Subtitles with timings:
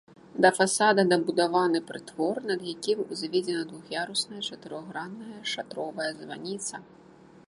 [0.43, 6.75] Да фасада дабудаваны прытвор, над якім узведзена двух'ярусная чатырохгранная шатровая званіца.